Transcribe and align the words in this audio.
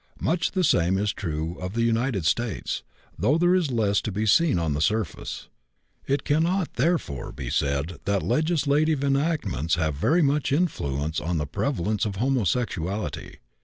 Much 0.19 0.53
the 0.53 0.63
same 0.63 0.97
is 0.97 1.13
true 1.13 1.55
of 1.59 1.73
the 1.73 1.83
United 1.83 2.25
States, 2.25 2.81
though 3.19 3.37
there 3.37 3.53
is 3.53 3.69
less 3.69 4.01
to 4.01 4.11
be 4.11 4.25
seen 4.25 4.57
on 4.57 4.73
the 4.73 4.81
surface. 4.81 5.47
It 6.07 6.23
cannot, 6.23 6.73
therefore, 6.73 7.31
be 7.31 7.51
said 7.51 7.99
that 8.05 8.23
legislative 8.23 9.03
enactments 9.03 9.75
have 9.75 9.93
very 9.93 10.23
much 10.23 10.51
influence 10.51 11.19
on 11.19 11.37
the 11.37 11.45
prevalence 11.45 12.03
of 12.07 12.15
homosexuality. 12.15 13.35